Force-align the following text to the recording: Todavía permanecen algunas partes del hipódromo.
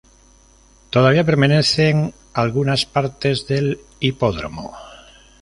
Todavía 0.89 1.23
permanecen 1.27 2.11
algunas 2.33 2.87
partes 2.87 3.45
del 3.47 3.81
hipódromo. 3.99 4.75